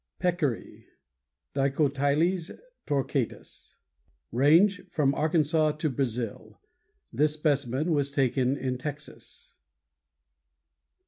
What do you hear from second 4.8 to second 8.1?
From Arkansas to Brazil. This specimen was